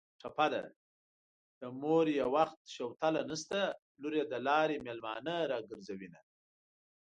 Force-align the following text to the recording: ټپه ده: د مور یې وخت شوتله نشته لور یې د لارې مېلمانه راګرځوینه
ټپه 0.21 0.47
ده: 0.53 0.63
د 1.59 1.61
مور 1.81 2.05
یې 2.17 2.25
وخت 2.35 2.59
شوتله 2.75 3.21
نشته 3.29 3.59
لور 4.01 4.13
یې 4.19 4.25
د 4.27 4.33
لارې 4.47 4.83
مېلمانه 4.85 5.35
راګرځوینه 5.51 6.19